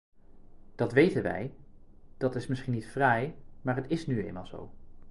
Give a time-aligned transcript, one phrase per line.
[0.75, 1.53] Dat weten wij,
[2.17, 4.69] dat is misschien niet fraai, maar het is nu eenmaal zo.